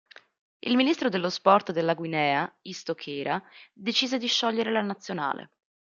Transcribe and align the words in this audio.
Il 0.57 0.75
ministro 0.77 1.09
dello 1.09 1.29
sport 1.29 1.71
della 1.71 1.93
Guinea, 1.93 2.51
Isto 2.63 2.95
Keira, 2.95 3.39
decise 3.71 4.17
di 4.17 4.25
sciogliere 4.25 4.71
la 4.71 4.81
nazionale. 4.81 5.51